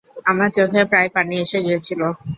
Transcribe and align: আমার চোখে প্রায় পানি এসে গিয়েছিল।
আমার 0.25 0.49
চোখে 0.57 0.81
প্রায় 0.91 1.09
পানি 1.15 1.35
এসে 1.43 1.59
গিয়েছিল। 1.65 2.01